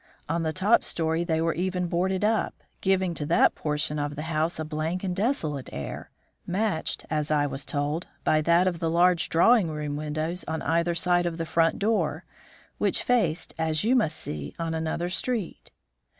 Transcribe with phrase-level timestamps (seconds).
[0.27, 4.23] On the top story they were even boarded up, giving to that portion of the
[4.33, 6.09] house a blank and desolate air,
[6.47, 11.27] matched, I was told, by that of the large drawing room windows on either side
[11.27, 12.25] of the front door,
[12.79, 15.69] which faced, as you must see, on another street.